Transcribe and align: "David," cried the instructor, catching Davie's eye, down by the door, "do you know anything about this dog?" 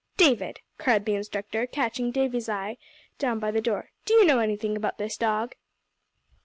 "David," 0.17 0.61
cried 0.79 1.05
the 1.05 1.13
instructor, 1.13 1.67
catching 1.67 2.09
Davie's 2.09 2.49
eye, 2.49 2.77
down 3.19 3.37
by 3.37 3.51
the 3.51 3.61
door, 3.61 3.91
"do 4.05 4.15
you 4.15 4.25
know 4.25 4.39
anything 4.39 4.75
about 4.75 4.97
this 4.97 5.15
dog?" 5.15 5.53